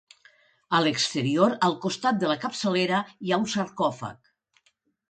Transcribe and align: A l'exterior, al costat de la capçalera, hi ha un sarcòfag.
A 0.77 0.79
l'exterior, 0.85 1.53
al 1.69 1.77
costat 1.85 2.19
de 2.25 2.33
la 2.35 2.39
capçalera, 2.47 3.05
hi 3.21 3.31
ha 3.31 3.41
un 3.45 3.49
sarcòfag. 3.57 4.37